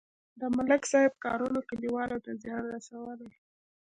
د 0.39 0.41
ملک 0.55 0.83
صاحب 0.91 1.13
کارونو 1.25 1.59
کلیوالو 1.69 2.17
ته 2.25 2.31
زیان 2.43 2.63
رسولی. 2.75 3.29